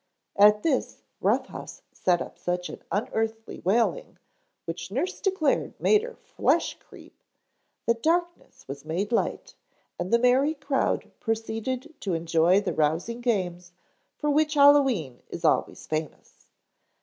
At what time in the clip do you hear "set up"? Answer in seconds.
1.91-2.39